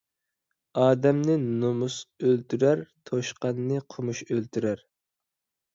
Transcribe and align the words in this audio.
ئادەمنى 0.83 1.35
نومۇس 1.43 1.97
ئۆلتۈرەر، 2.25 2.83
توشقاننى 3.11 3.87
قومۇش 3.95 4.25
ئۆلتۈرەر. 4.31 4.85